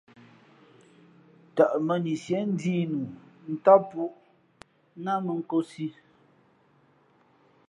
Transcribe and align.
Tαʼ 1.55 1.73
mᾱni 1.85 2.13
síé 2.23 2.39
njīī 2.51 2.83
nǔ 2.93 3.01
ntám 3.53 3.81
pūʼ 3.89 4.13
náh 5.03 5.19
mᾱ 5.25 5.33
nkōsī. 5.39 5.87